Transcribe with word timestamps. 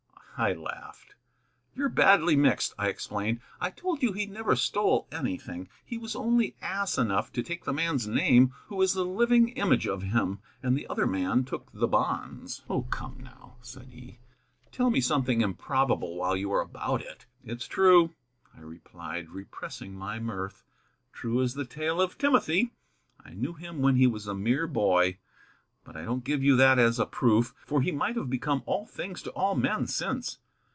I 0.43 0.53
laughed. 0.53 1.13
"You're 1.75 1.87
badly 1.87 2.35
mixed," 2.35 2.73
I 2.75 2.87
explained. 2.87 3.41
"I 3.59 3.69
told 3.69 4.01
you 4.01 4.11
he 4.11 4.25
never 4.25 4.55
stole 4.55 5.07
anything. 5.11 5.69
He 5.85 5.99
was 5.99 6.15
only 6.15 6.55
ass 6.63 6.97
enough 6.97 7.31
to 7.33 7.43
take 7.43 7.63
the 7.65 7.73
man's 7.73 8.07
name 8.07 8.51
who 8.65 8.81
is 8.81 8.93
the 8.95 9.05
living 9.05 9.49
image 9.49 9.85
of 9.85 10.01
him. 10.01 10.39
And 10.63 10.75
the 10.75 10.87
other 10.87 11.05
man 11.05 11.43
took 11.43 11.69
the 11.71 11.87
bonds." 11.87 12.63
"Oh, 12.67 12.81
come 12.81 13.19
now," 13.19 13.57
said 13.61 13.89
he, 13.89 14.17
"tell 14.71 14.89
me 14.89 14.99
something 14.99 15.41
improbable 15.41 16.15
while 16.15 16.35
you 16.35 16.51
are 16.53 16.61
about 16.61 17.01
it." 17.01 17.27
"It's 17.45 17.67
true," 17.67 18.15
I 18.57 18.61
replied, 18.61 19.29
repressing 19.29 19.95
my 19.95 20.17
mirth; 20.17 20.63
"true 21.13 21.39
as 21.43 21.53
the 21.53 21.65
tale 21.65 22.01
of 22.01 22.17
Timothy. 22.17 22.71
I 23.23 23.35
knew 23.35 23.53
him 23.53 23.79
when 23.83 23.95
he 23.97 24.07
was 24.07 24.25
a 24.25 24.33
mere 24.33 24.65
boy. 24.65 25.19
But 25.83 25.97
I 25.97 26.03
don't 26.03 26.23
give 26.23 26.43
you 26.43 26.55
that 26.57 26.77
as 26.77 26.99
a 26.99 27.07
proof, 27.07 27.55
for 27.65 27.81
he 27.81 27.91
might 27.91 28.15
have 28.15 28.29
become 28.29 28.61
all 28.67 28.85
things 28.85 29.23
to 29.23 29.31
all 29.31 29.55
men 29.55 29.87
since. 29.87 30.37